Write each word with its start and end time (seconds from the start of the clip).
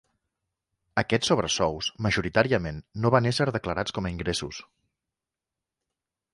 Aquests 1.01 1.29
sobresous 1.31 1.89
majoritàriament 2.07 2.81
no 3.05 3.13
van 3.19 3.29
ésser 3.35 3.49
declarats 3.61 3.97
com 3.99 4.09
a 4.11 4.15
ingressos. 4.17 4.65